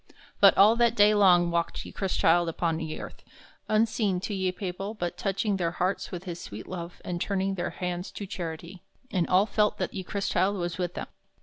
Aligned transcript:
But 0.39 0.57
all 0.57 0.75
that 0.77 0.95
day 0.95 1.13
long 1.13 1.51
walked 1.51 1.85
ye 1.85 1.91
Chrystchilde 1.93 2.49
upon 2.49 2.79
ye 2.79 2.99
earth, 2.99 3.23
unseen 3.69 4.19
to 4.21 4.33
ye 4.33 4.51
people 4.51 4.95
but 4.95 5.15
toching 5.15 5.57
their 5.57 5.73
hartes 5.73 6.09
with 6.09 6.23
his 6.23 6.41
swete 6.41 6.65
love 6.67 7.03
and 7.05 7.21
turning 7.21 7.53
their 7.53 7.69
hands 7.69 8.09
to 8.13 8.25
charity; 8.25 8.81
and 9.11 9.27
all 9.27 9.45
felt 9.45 9.77
that 9.77 9.93
ye 9.93 10.03
Chrystchilde 10.03 10.57
was 10.57 10.79
with 10.79 10.95
them. 10.95 11.05